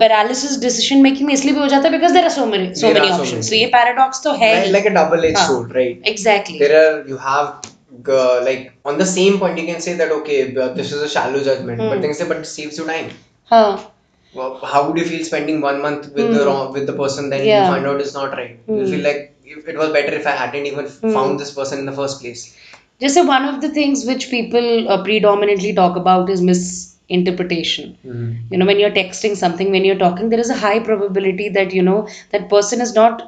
[0.00, 2.86] paralysis decision making में इसलिए भी हो जाता है because there are so many so
[2.86, 3.50] There many are so options many.
[3.50, 5.46] तो ये पैराडॉक्स तो है like, like a double-edged हाँ.
[5.50, 6.08] sword, right?
[6.14, 7.52] Exactly there are you have
[8.18, 11.10] uh, like on the same point you can say that okay but this is a
[11.16, 12.00] shallow judgment but Hmm.
[12.06, 13.12] then you say but it saves you time
[13.52, 13.66] हाँ
[14.33, 16.47] well, how would you feel spending one month with the Hmm.
[16.47, 17.61] wrong with the person then Yeah.
[17.61, 18.91] you find out it's not right you Hmm.
[18.93, 19.21] feel like
[19.55, 21.13] if it was better if I hadn't even Hmm.
[21.17, 22.43] found this person in the first place
[23.01, 27.93] Just say one of the things which people uh, predominantly talk about is misinterpretation.
[28.49, 31.73] You know, when you're texting something, when you're talking, there is a high probability that,
[31.73, 33.23] you know, that person is not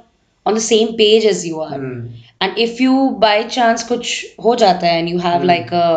[0.46, 1.78] on the same page as you are.
[1.78, 2.08] Hmm.
[2.42, 4.12] And if you by chance kuch
[4.48, 5.88] ho jata hai and you have like a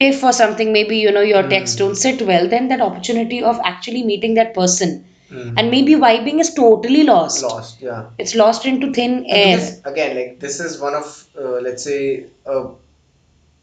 [0.00, 3.58] if or something, maybe, you know, your texts don't sit well, then that opportunity of
[3.64, 5.58] actually meeting that person Hmm.
[5.58, 7.42] and maybe vibing is totally lost.
[7.42, 9.56] lost yeah It's lost into thin air.
[9.58, 11.08] Because, again like this is one of
[11.38, 12.68] uh, let's say uh,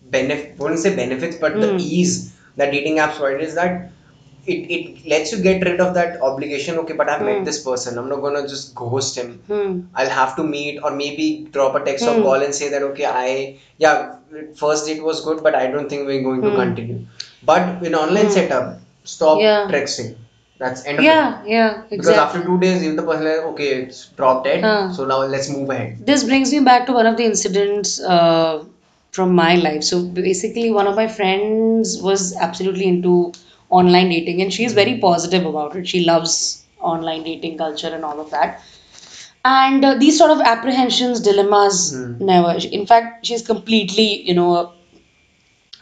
[0.02, 1.80] benefit wouldn't say benefits but the Hmm.
[1.80, 2.16] ease
[2.58, 3.92] that dating apps provide is that
[4.46, 7.30] it, it lets you get rid of that obligation okay but i've Hmm.
[7.32, 9.72] met this person i'm not gonna just ghost him Hmm.
[9.96, 12.24] i'll have to meet or maybe drop a text or Hmm.
[12.28, 13.30] call and say that okay i
[13.86, 13.98] yeah
[14.56, 16.56] first date was good but i don't think we're going to Hmm.
[16.64, 17.00] continue
[17.52, 18.38] but in online Hmm.
[18.40, 18.68] setup
[19.16, 19.68] stop Yeah.
[19.76, 20.16] texting
[20.58, 22.24] that's end of Yeah, it yeah, because exactly.
[22.26, 24.92] after two days if the person is like okay it's dropped dead Huh.
[24.98, 28.64] so now let's move ahead This brings me back to one of the incidents uh,
[29.12, 29.84] from my life.
[29.84, 33.34] So basically, one of my friends was absolutely into
[33.70, 35.88] online dating, and she's very positive about it.
[35.88, 38.62] She loves online dating culture and all of that.
[39.46, 42.26] And uh, these sort of apprehensions, dilemmas, Hmm.
[42.26, 42.58] never.
[42.72, 44.74] In fact, she's completely, you know,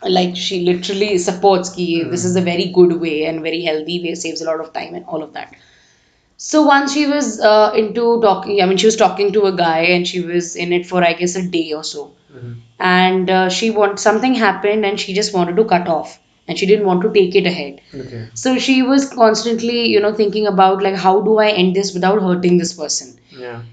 [0.08, 4.14] like she literally supports ki this is a very good way and very healthy way,
[4.16, 5.56] saves a lot of time and all of that.
[6.38, 9.82] So once she was uh, into talking, I mean, she was talking to a guy
[9.96, 12.04] and she was in it for, I guess, a day or so.
[12.36, 12.56] Mhm.
[12.80, 16.66] And uh, she want something happened and she just wanted to cut off and she
[16.68, 17.82] didn't want to take it ahead.
[17.96, 21.94] okay So she was constantly, you know, thinking about like, how do I end this
[21.94, 23.18] without hurting this person?
[23.38, 23.64] Yeah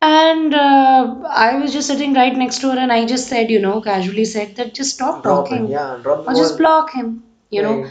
[0.00, 3.60] And uh, I was just sitting right next to her and I just said, you
[3.60, 7.24] know, casually said that just stop drop talking it yeah drop or just block him,
[7.50, 7.86] you know.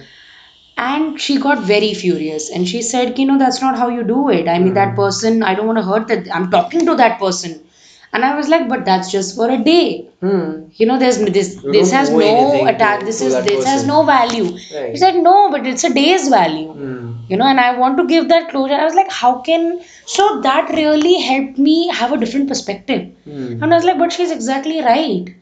[0.77, 4.29] And she got very furious and she said, you know, that's not how you do
[4.29, 4.47] it.
[4.47, 4.95] I mean, that Hmm.
[4.95, 6.33] person, I don't want to hurt that.
[6.35, 7.66] I'm talking to that person.
[8.13, 10.09] And I was like, but that's just for a day.
[10.21, 10.65] Hmm.
[10.73, 13.05] You know, there's this You this has no attack.
[13.05, 14.45] This is that this has no value.
[14.45, 14.91] Right.
[14.91, 16.71] She said, no, but it's a day's value.
[16.71, 17.13] Hmm.
[17.29, 18.73] You know, and I want to give that closure.
[18.73, 23.11] I was like, how can so that really helped me have a different perspective.
[23.25, 23.61] Hmm.
[23.61, 25.35] And I was like, but she's exactly right.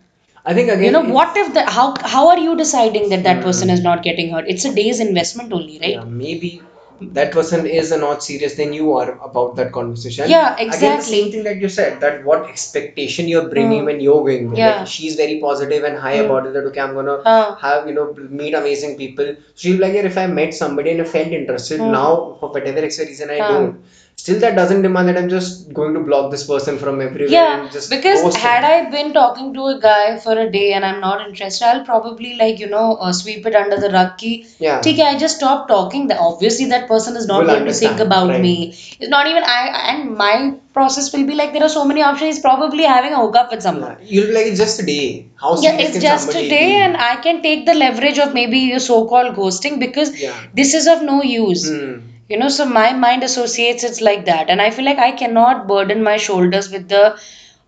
[0.46, 3.44] I think again You know, what if the how how are you deciding that that
[3.44, 4.46] person is not getting hurt?
[4.48, 5.92] It's a day's investment only, right?
[5.92, 6.62] yeah, maybe
[7.02, 10.30] that person is not serious than you are about that conversation.
[10.30, 11.04] Yeah, Again, the exactly.
[11.22, 13.86] same thing that you said, that what expectation you're bringing Hmm.
[13.86, 14.60] when you're going there.
[14.60, 14.78] Yeah.
[14.80, 16.26] Like, she's very positive and high Hmm.
[16.26, 17.56] about it, that okay, I'm gonna Huh.
[17.62, 19.36] have, you know, meet amazing people.
[19.56, 21.92] She'll be like, yeah, if I met somebody and I felt interested, Hmm.
[21.92, 23.54] now for whatever extra reason I Huh.
[23.54, 23.76] don't
[24.16, 27.30] still that doesn't demand that I'm just going to block this person from everywhere.
[27.30, 31.28] Yeah, because had I been talking to a guy for a day and I'm not
[31.28, 34.22] interested, I'll probably like you know uh, sweep it under the rug.
[34.22, 34.80] Yeah.
[34.80, 36.08] Okay, I just stop talking.
[36.08, 38.42] That obviously that person is not will going to think about right.
[38.42, 38.70] me.
[38.70, 42.36] It's not even I and my process will be like there are so many options.
[42.36, 43.98] He's probably having a hookup with someone.
[44.00, 44.06] Yeah.
[44.16, 45.30] You'll be like it's just a day.
[45.36, 46.82] How yeah, it's just a day, be?
[46.88, 50.48] and I can take the leverage of maybe your so-called ghosting because yeah.
[50.54, 51.70] this is of no use.
[51.70, 51.96] Hmm.
[52.28, 55.68] You know, so my mind associates it's like that, and I feel like I cannot
[55.68, 57.20] burden my shoulders with the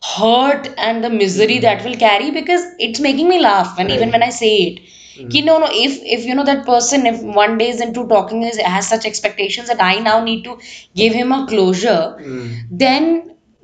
[0.03, 1.61] hurt and the misery hmm.
[1.61, 4.79] that will carry because it's making me laugh, and even when I say it.
[5.19, 5.27] Hmm.
[5.29, 5.67] Ki, no, no.
[5.69, 9.05] If if you know that person, if one day is into talking, is has such
[9.05, 10.57] expectations that I now need to
[10.95, 12.47] give him a closure, Hmm.
[12.71, 13.07] then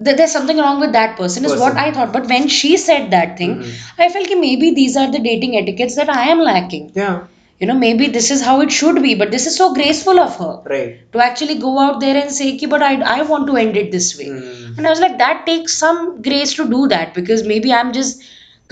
[0.04, 1.46] th- there's something wrong with that person.
[1.46, 2.14] Is what I thought.
[2.14, 3.70] But when she said that thing, hmm.
[3.98, 6.92] I felt that maybe these are the dating etiquettes that I am lacking.
[6.94, 7.24] Yeah.
[7.64, 9.16] You know, maybe this is how it should be.
[9.20, 10.96] But this is so graceful of her Right.
[11.14, 13.92] to actually go out there and say, Ki, but I, I want to end it
[13.92, 14.28] this way.
[14.32, 14.74] Hmm.
[14.78, 18.24] And I was like, that takes some grace to do that because maybe I'm just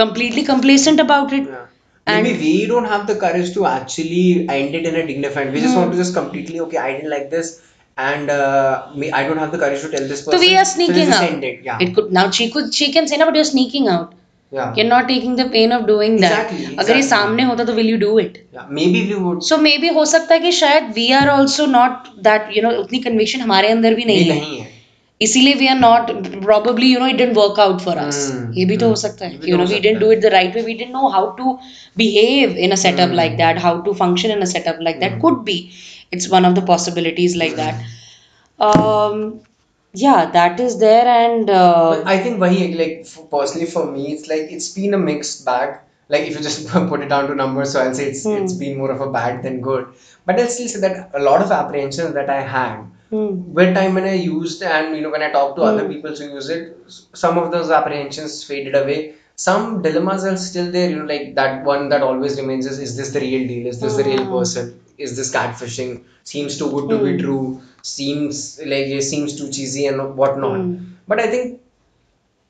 [0.04, 1.48] completely complacent about it.
[1.48, 1.66] Yeah.
[2.06, 5.54] And- Maybe we don't have the courage to actually end it in a dignified.
[5.54, 5.82] We just Hmm.
[5.82, 6.78] want to just completely okay.
[6.78, 7.52] I didn't like this,
[7.98, 10.40] and uh, me, I don't have the courage to tell this person.
[10.40, 11.44] So we are sneaking just out.
[11.52, 11.62] it.
[11.70, 11.78] Yeah.
[11.88, 14.16] It could now she could she can say no, but you're sneaking out.
[14.52, 16.72] you're not taking the pain of doing exactly, that.
[16.72, 16.78] Exactly.
[16.80, 18.38] अगर ये सामने होता तो will you do it?
[18.56, 19.44] Yeah, maybe we would.
[19.50, 23.04] So maybe हो सकता है कि शायद we are also not that you know उतनी
[23.04, 24.70] conviction हमारे अंदर भी नहीं, नहीं है।
[25.22, 26.12] इसीलिए we are not
[26.44, 28.20] probably you know it didn't work out for us
[28.56, 28.90] ये भी तो hmm.
[28.90, 31.08] हो सकता है। You know we didn't do it the right way we don't know
[31.10, 31.58] how to
[31.98, 35.44] behave in a setup like that how to function in a setup like that could
[35.46, 35.58] be
[36.14, 37.76] it's one of the possibilities like that
[39.94, 42.76] one of the possibilities like that yeah that is there and uh, I think wahi
[42.76, 45.80] like f- personally for me, it's like it's been a mixed bag.
[46.10, 48.38] Like if you just put it down to numbers, so I'll say it's Hmm.
[48.42, 49.88] it's been more of a bad than good.
[50.26, 52.78] But I'll still say that a lot of apprehensions that I had
[53.10, 55.92] hmm, with time when I used and you know when I talked to other Hmm.
[55.94, 56.78] people who use it,
[57.24, 59.16] some of those apprehensions faded away.
[59.36, 62.96] Some dilemmas are still there, you know, like that one that always remains is is
[62.98, 63.68] this the real deal?
[63.68, 64.38] Is this the real Hmm.
[64.38, 64.80] person?
[65.08, 66.04] Is this catfishing?
[66.24, 67.20] Seems too good to be Hmm.
[67.26, 67.62] true.
[67.84, 68.42] Seems
[68.74, 70.60] like it seems too cheesy and whatnot.
[70.62, 70.76] Hmm.
[71.08, 71.60] But I think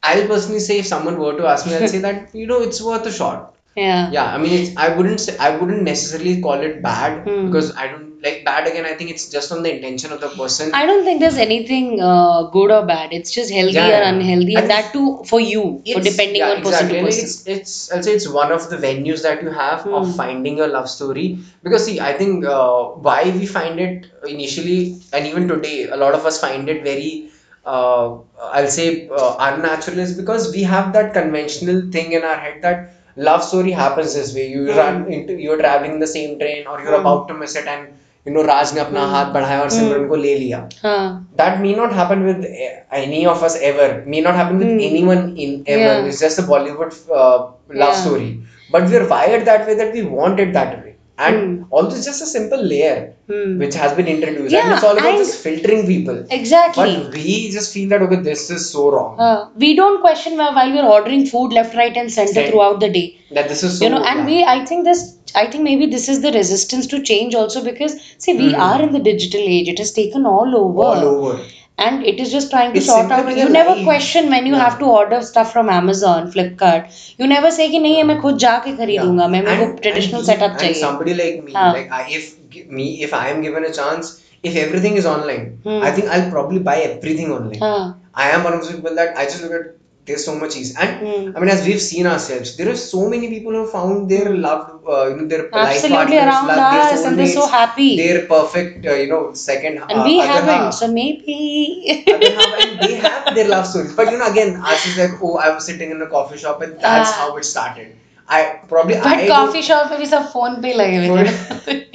[0.04, 2.82] I'll personally say if someone were to ask me, I'll say that you know it's
[2.82, 3.48] worth a shot.
[3.80, 7.46] yeah Yeah, I mean, it's, I wouldn't say I wouldn't necessarily call it bad Hmm.
[7.48, 8.86] because I don't like bad again.
[8.86, 10.72] I think it's just on the intention of the person.
[10.74, 13.14] I don't think there's anything uh, good or bad.
[13.14, 16.52] It's just healthy Yeah, or unhealthy, I and that too for you, for depending yeah,
[16.52, 17.00] on person exactly.
[17.00, 17.24] to person.
[17.26, 19.94] It's, it's I'll say it's one of the venues that you have Hmm.
[19.94, 25.02] of finding your love story because see I think uh, why we find it initially
[25.14, 27.30] and even today a lot of us find it very
[27.66, 32.62] uh, I'll say uh, unnatural is because we have that conventional thing in our head
[32.64, 34.78] that love story happens this way you Hmm.
[34.78, 37.06] run into you're traveling the same train or you're Hmm.
[37.06, 37.90] about to miss it and
[38.29, 41.03] you know Raj ने अपना हाथ बढ़ाया और सिमरन को ले लिया हाँ
[41.41, 42.71] that may not happen with eh,
[43.03, 44.81] any of us ever may not happen with Hmm.
[44.89, 46.09] anyone in ever Yeah.
[46.13, 47.37] it's just a bollywood uh,
[47.85, 48.01] love Yeah.
[48.03, 48.29] story
[48.77, 50.95] but we're wired that way that we want it that way
[51.27, 51.53] and Hmm.
[51.77, 52.97] although it's just a simple layer
[53.33, 53.53] Hmm.
[53.61, 56.89] which has been introduced Yeah, and it's all about and- just filtering people Exactly.
[56.97, 60.53] but we just feel that okay this is so wrong Uh, we don't question while
[60.59, 62.51] while we're ordering food left, right, and center Right.
[62.51, 63.07] throughout the day.
[63.37, 64.27] that this is so you know, and yeah.
[64.33, 65.01] we, I think this,
[65.35, 67.95] I think maybe this is the resistance to change also because
[68.27, 68.61] see, we Hmm.
[68.71, 69.69] are in the digital age.
[69.75, 70.83] It has taken all over.
[70.91, 71.37] all over
[71.85, 73.85] and it is just trying to It's sort out simplifying you your never life.
[73.89, 74.61] question when you Yeah.
[74.67, 78.39] have to order stuff from amazon flipkart you never say कि नहीं है मैं खुद
[78.45, 81.67] जाके खरीदूंगा मैं मेरे को And- traditional and setup and चाहिए somebody like me हाँ.
[81.75, 84.15] like I, if gi- me if I am given a chance
[84.53, 85.85] if everything is online Hmm.
[85.91, 87.85] I think I'll probably buy everything online हाँ
[88.27, 89.69] I am one of those people that I just look at
[90.06, 91.36] there's so much ease and mm.
[91.36, 94.88] i mean as we've seen ourselves there are so many people who found their loved
[94.88, 98.26] uh, you know their Absolutely life partners around love, their and they're so happy they're
[98.26, 100.74] perfect uh, you know second and uh, we haven't half.
[100.74, 105.22] so maybe half, they have their love stories but you know again ours is like
[105.22, 107.96] oh i was sitting in a coffee shop and that's how it started
[108.28, 111.88] i probably but I coffee shop is a phone bill like,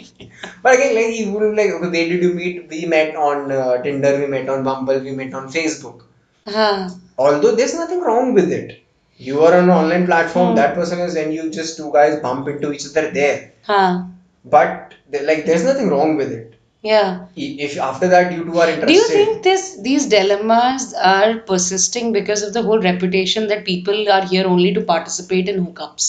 [0.62, 2.69] But again, like he would like, okay, where did you meet?
[2.69, 6.03] We met on uh, Tinder, we met on Bumble, we met on Facebook.
[6.45, 6.88] Huh.
[7.18, 8.83] Although there's nothing wrong with it.
[9.18, 10.57] You are on an online platform, Hmm.
[10.57, 13.38] that person is, and you just two guys bump into each other there.
[13.68, 14.12] हाँ
[14.44, 16.52] But like, there's nothing wrong with it.
[16.88, 21.31] yeah If after that you two are interested, do you think this these dilemmas are
[21.48, 26.07] persisting because of the whole reputation that people are here only to participate in hookups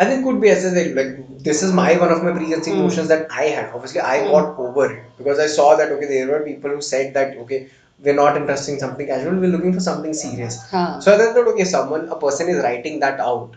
[0.00, 1.12] I think could be as I said, like
[1.46, 2.84] this is my one of my preconceived Hmm.
[2.88, 3.70] notions that I had.
[3.74, 7.14] Obviously, I got over it because I saw that okay, there were people who said
[7.14, 7.60] that okay,
[8.00, 10.60] we're not interested in something casual, we're looking for something serious.
[10.70, 11.00] Huh.
[11.00, 13.56] So I thought okay, someone a person is writing that out.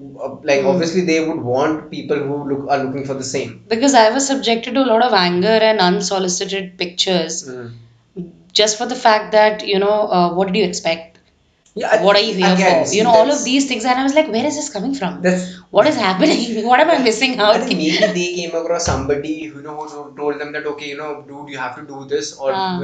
[0.00, 0.68] Uh, Like Hmm.
[0.68, 3.64] obviously they would want people who look are looking for the same.
[3.68, 7.42] Because I was subjected to a lot of anger and unsolicited pictures
[8.52, 11.11] just for the fact that, you know, uh, what did you expect?
[11.74, 12.92] Yeah, What are you here again, for?
[12.94, 13.84] You know, all of these things.
[13.86, 15.22] And I was like, where is this coming from?
[15.70, 16.66] What is happening?
[16.70, 17.60] What am I missing I out?
[17.68, 20.98] think maybe they came across somebody who you know who told them that okay, you
[20.98, 22.80] know, dude, you have to do this or Ah.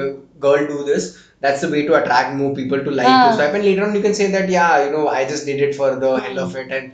[0.47, 1.19] girl do this.
[1.41, 3.19] That's the way to attract more people to like Ah.
[3.29, 3.55] this vibe.
[3.61, 5.91] And later on, you can say that yeah, you know, I just did it for
[6.07, 6.93] the hell of it, and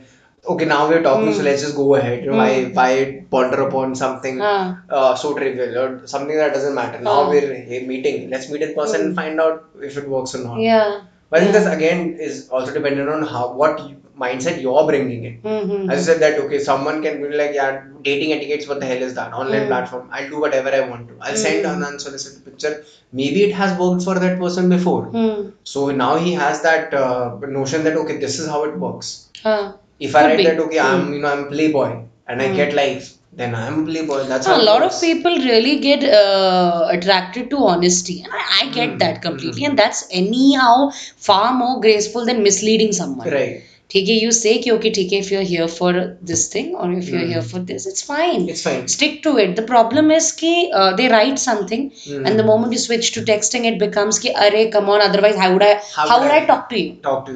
[0.53, 1.49] okay, now we're talking, so Hmm.
[1.51, 2.19] let's just go ahead.
[2.25, 2.91] You know, why why
[3.37, 4.59] ponder upon something Ah.
[4.99, 6.99] uh, so trivial or something that doesn't matter.
[7.09, 7.29] Now Ah.
[7.33, 8.19] we're hey, meeting.
[8.35, 10.59] Let's meet in person and find out if it works or not.
[10.69, 10.87] Yeah.
[11.29, 15.25] But I think this again is also dependent on how what you- mindset you're bringing
[15.29, 15.33] in.
[15.41, 15.89] Mm-hmm.
[15.89, 18.67] As I said that okay, someone can be like, yeah, dating etiquettes.
[18.67, 19.33] What the hell is that?
[19.33, 19.67] Online Mm.
[19.71, 20.05] platform.
[20.11, 21.15] I'll do whatever I want to.
[21.21, 21.73] I'll send Mm.
[21.73, 22.73] an unsolicited picture.
[23.11, 25.01] Maybe it has worked for that person before.
[25.17, 25.41] Hmm.
[25.73, 29.11] So now he has that uh, notion that okay, this is how it works.
[29.43, 29.73] Huh.
[29.99, 30.47] If I write be.
[30.51, 31.89] that okay, I'm you know I'm playboy
[32.27, 34.24] and I get likes, then I'm a playboy.
[34.28, 35.00] That's a how it lot of works.
[35.00, 38.98] people really get uh, attracted to honesty and I, I get Hmm.
[38.98, 43.60] that completely and that's anyhow far more graceful than misleading someone Right.
[43.92, 45.92] ठीक है you say कि okay ठीक है if you're here for
[46.32, 47.32] this thing or if you're Hmm.
[47.34, 48.84] here for this it's fine It's fine.
[48.96, 52.26] stick to it the problem is कि uh, they write something Hmm.
[52.30, 55.50] and the moment you switch to texting it becomes कि अरे come on otherwise how
[55.56, 57.26] would I How how would would I- I talk to you Talk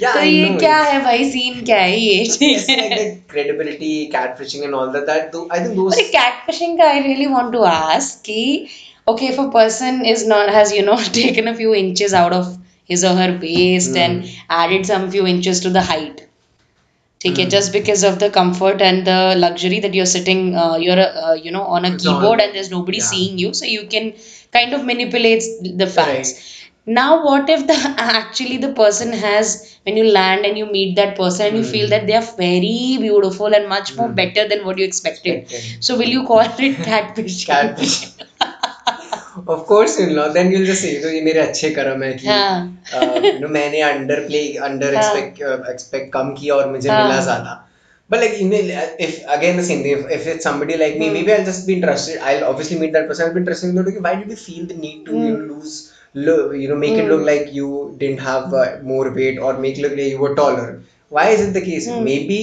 [0.00, 0.92] Yeah, तो I ये know क्या it.
[0.92, 5.06] है भाई scene क्या है ये It's like the credibility, catfishing, and all that.
[5.06, 5.96] That tho- I think those.
[5.96, 8.68] But catfishing का I really want to ask कि
[9.08, 12.56] okay if a person is not has you know taken a few inches out of
[12.84, 13.96] his or her waist Hmm.
[13.96, 16.22] and added some few inches to the height
[17.22, 17.52] ठीक है Hmm.
[17.52, 21.52] just because of the comfort and the luxury that you're sitting uh, you're uh, you
[21.56, 22.18] know on a It's on.
[22.20, 23.08] keyboard and there's nobody Yeah.
[23.12, 24.10] seeing you so you can
[24.58, 25.48] kind of manipulate
[25.82, 26.92] the facts Right.
[26.98, 27.78] now what if the
[28.18, 29.54] actually the person has
[29.88, 31.72] when you land and you meet that person and you Hmm.
[31.76, 34.18] feel that they are very beautiful and much more Hmm.
[34.22, 35.84] better than what you expected Expected.
[35.90, 37.98] so will you call it catfishing Catfish.
[39.47, 40.31] Of course you'll know.
[40.33, 43.81] Then you'll just say, "तो ये मेरे अच्छे कर्म है कि हाँ uh, know मैंने
[43.89, 45.01] under हाँ.
[45.01, 46.97] expect uh, expect कम किया और मुझे हाँ.
[47.03, 47.59] मिला ज़्यादा."
[48.09, 48.57] But like you know,
[48.99, 51.13] if again the same thing, if, if it's somebody like me, Hmm.
[51.13, 52.17] maybe I'll just be interested.
[52.31, 53.25] I'll obviously meet that person.
[53.27, 53.87] I'll be interested in that.
[53.91, 55.47] Okay, why did you feel the need to you Hmm.
[55.47, 57.11] know, lose, lo- you know, make it Hmm.
[57.13, 60.35] look like you didn't have uh, more weight or make it look like you were
[60.41, 60.67] taller?
[61.09, 61.87] Why is it the case?
[61.93, 62.03] Hmm.
[62.09, 62.41] Maybe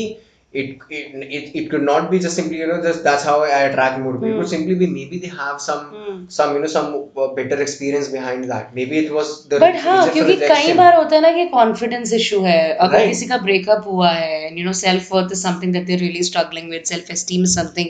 [0.58, 3.62] it, it it it could not be just simply you know just that's how I
[3.70, 4.28] attract more people.
[4.28, 4.52] It could Hmm.
[4.52, 6.20] simply be maybe they have some Hmm.
[6.36, 6.89] some you know some
[7.24, 8.76] uh, better experience behind that.
[8.80, 10.78] Maybe it was the but हाँ reason for क्योंकि कई rejection.
[10.78, 13.08] बार होता है ना कि confidence issue है अगर Right.
[13.13, 16.70] किसी का ब्रेकअप हुआ है you no self worth is something that they really struggling
[16.72, 17.89] with self esteem is something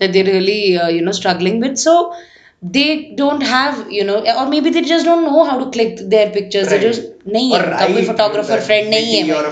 [0.00, 0.60] that they really
[0.98, 1.96] you know struggling with so
[2.74, 2.84] they
[3.16, 6.70] don't have you know or maybe they just don't know how to click their pictures
[6.70, 6.86] they Right.
[6.86, 9.42] just नहीं Or है उनका कोई write photographer that friend नहीं है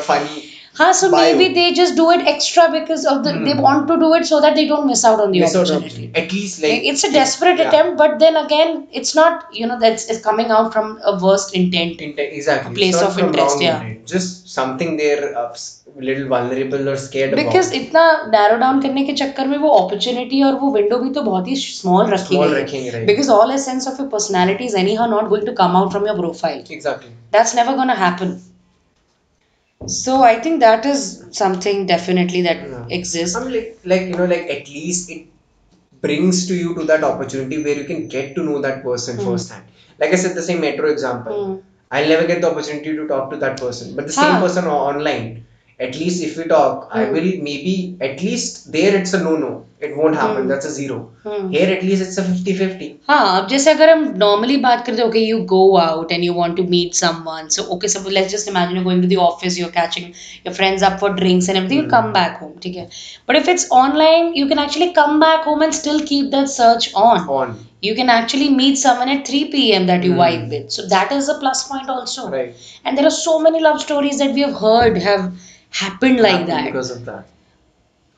[0.77, 1.21] witty or भाई। a funny हाँ so bio.
[1.21, 3.61] maybe they just do it extra because of the they Hmm.
[3.61, 5.77] want to do it so that they don't miss out on the miss out on-
[5.77, 7.69] opportunity at least like it's a desperate yeah.
[7.69, 11.55] attempt but then again it's not you know that's it's coming out from a worst
[11.55, 13.81] intent Inte- exactly A place It's not of from interest, wrong yeah.
[13.81, 14.07] intent.
[14.07, 18.05] just something they're uh, s- little vulnerable or scared because about इतना
[18.37, 21.57] narrow down करने के चक्कर में वो opportunity और वो window भी तो बहुत ही
[21.57, 23.07] स्मॉल रखी Small गई रखेंगे, है right.
[23.07, 26.07] Because all essence of your personality is any how not going to come out from
[26.07, 28.41] your profile exactly that's never going to happen
[29.88, 32.86] so i think that is something definitely that Yeah.
[33.00, 35.28] exists I'm like like you know like at least it
[36.06, 39.26] brings to you to that opportunity where you can get to know that person Hmm.
[39.26, 39.66] firsthand
[40.00, 41.56] like I said the same metro example Hmm.
[41.92, 44.42] I'll never get the opportunity to talk to that person but the same Huh.
[44.46, 45.47] person o- online
[45.81, 47.13] at least if we talk I Hmm.
[47.15, 47.73] will maybe
[48.09, 49.49] at least there it's a no no
[49.87, 50.51] it won't happen Hmm.
[50.51, 51.49] that's a zero Hmm.
[51.55, 55.03] here at least it's a 50 50 हाँ अब जैसे अगर हम normally बात करते
[55.03, 58.49] okay you go out and you want to meet someone so okay suppose let's just
[58.49, 60.07] imagine you going to the office you are catching
[60.47, 62.89] your friends up for drinks and everything you come back home ठीक है
[63.29, 66.91] but if it's online you can actually come back home and still keep that search
[67.09, 69.87] on on you can actually meet someone at 3 p.m.
[69.87, 70.19] that you Hmm.
[70.21, 70.67] vibe with.
[70.75, 72.27] So that is a plus point also.
[72.35, 75.25] right And there are so many love stories that we have heard have
[75.70, 76.66] happened like that.
[76.66, 77.28] because of that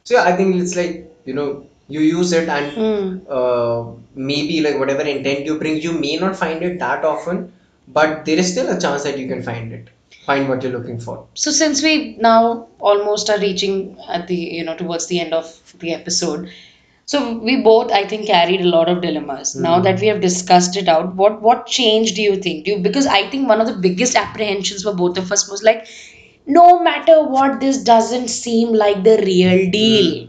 [0.03, 3.19] so yeah I think it's like you know you use it and Hmm.
[3.37, 3.83] uh,
[4.15, 7.51] maybe like whatever intent you bring you may not find it that often
[7.87, 9.89] but there is still a chance that you can find it
[10.25, 14.63] find what you're looking for So since we now almost are reaching at the you
[14.63, 16.49] know towards the end of the episode,
[17.05, 19.55] So we both, I think, carried a lot of dilemmas.
[19.55, 22.65] Now that we have discussed it out, what what change do you think?
[22.65, 25.63] Do you, because I think one of the biggest apprehensions for both of us was
[25.63, 25.87] like,
[26.49, 30.27] no matter what, this doesn't seem like the real deal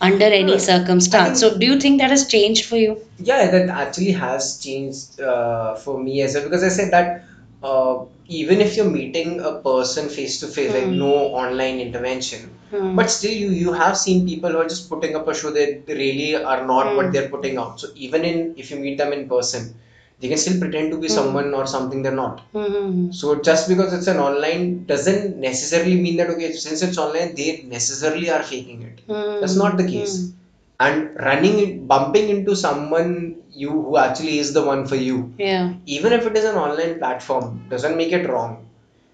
[0.00, 1.40] under any circumstance.
[1.40, 3.00] So do you think that has changed for you?
[3.18, 7.24] Yeah, that actually has changed uh, for me as well because I said that
[7.62, 10.98] uh, even if you're meeting a person face to face, like Hmm.
[10.98, 11.12] no
[11.42, 12.96] online intervention, Hmm.
[12.96, 15.84] but still you you have seen people who are just putting up a show that
[16.02, 16.96] really are not Hmm.
[16.96, 17.78] what they're putting out.
[17.80, 19.74] So even in if you meet them in person,
[20.22, 21.14] they can still pretend to be Hmm.
[21.18, 22.40] someone or something they're not.
[22.54, 23.10] Mm-hmm.
[23.20, 27.62] So just because it's an online doesn't necessarily mean that okay, since it's online, they
[27.76, 29.00] necessarily are faking it.
[29.08, 30.32] Hmm, That's not the case.
[30.80, 35.74] And running bumping into someone you who actually is the one for you, Yeah.
[35.86, 38.66] even if it is an online platform, doesn't make it wrong.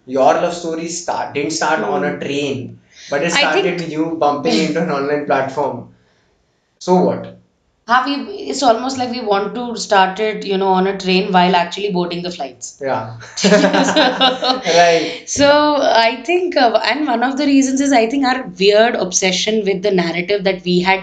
[0.07, 2.79] Your love story start didn't start on a train,
[3.11, 3.33] but it.
[3.33, 5.89] Started think- with you bumping into an online platform.
[6.79, 7.38] So what?
[7.89, 8.13] Have we,
[8.51, 11.91] it's almost like we want to start it, you know, on a train while actually
[11.91, 12.79] boarding the flights.
[12.81, 13.19] Yeah.
[13.45, 15.23] right.
[15.27, 19.65] So I think, uh, and one of the reasons is I think our weird obsession
[19.65, 21.03] with the narrative that we had,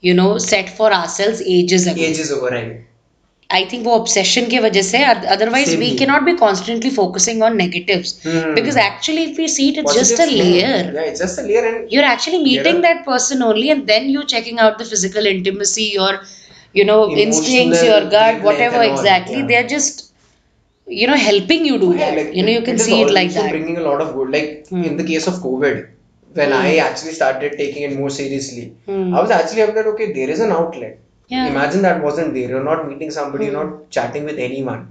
[0.00, 2.00] you know, set for ourselves ages ago.
[2.00, 2.85] Age is over, right?
[3.49, 4.99] I think वो obsession की वजह से
[5.35, 5.97] otherwise Same we here.
[6.01, 8.53] cannot be constantly focusing on negatives Hmm.
[8.59, 10.43] because actually if we see it it's just a Positives, no.
[10.43, 10.91] layer.
[10.99, 13.85] Yeah, it's just a layer and You're actually meeting There are- that person only and
[13.93, 16.13] then you're checking out the physical intimacy, your
[16.79, 19.37] you know instincts, Emotional your gut, wavelength whatever and all, exactly.
[19.41, 19.47] yeah.
[19.51, 20.01] They're just
[21.01, 22.17] you know helping you do Yeah, that.
[22.21, 23.51] like, you know you can it is see it like also that.
[23.57, 24.31] bringing a lot of good.
[24.39, 24.83] Like Hmm.
[24.93, 25.85] in the case of COVID,
[26.39, 26.63] when Hmm.
[26.71, 29.13] I actually started taking it more seriously, Hmm.
[29.13, 30.99] I was actually up that okay, there is an outlet.
[31.28, 31.46] Yeah.
[31.48, 32.48] Imagine that wasn't there.
[32.50, 33.70] You're not meeting somebody, you're Hmm.
[33.70, 34.82] not chatting with anyone,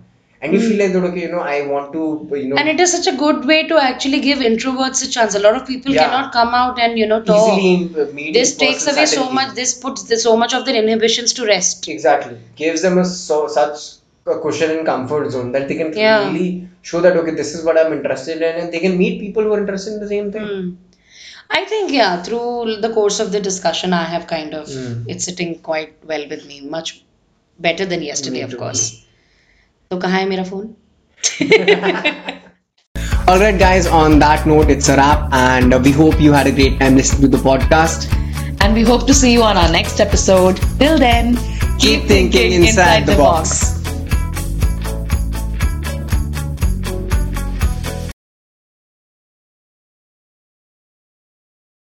[0.41, 2.01] and you feel like that okay, you know, I want to,
[2.39, 5.35] you know, And it is such a good way to actually give introverts a chance.
[5.39, 6.03] A lot of people Yeah.
[6.05, 7.37] cannot come out and you know talk.
[7.37, 8.33] easily uh.
[8.39, 9.55] This takes away so much.
[9.61, 11.87] This puts the, so much of their inhibitions to rest.
[11.97, 13.85] Exactly, gives them a so such
[14.33, 16.27] a cushion and comfort zone that they can Yeah.
[16.27, 16.47] really
[16.81, 19.53] show that okay, this is what I'm interested in, and they can meet people who
[19.57, 20.47] are interested in the same thing.
[20.51, 20.69] Hmm.
[21.49, 25.05] I think, yeah, through the course of the discussion, I have kind of, mm.
[25.07, 27.03] it's sitting quite well with me, much
[27.59, 29.05] better than yesterday, of course.
[29.91, 30.75] So, kaha hai mera phone?
[33.27, 36.79] Alright, guys, on that note, it's a wrap, and we hope you had a great
[36.79, 38.11] time listening to the podcast.
[38.61, 40.57] And we hope to see you on our next episode.
[40.79, 43.73] Till then, keep, keep thinking, thinking, inside, inside the, the box.
[43.73, 43.84] box.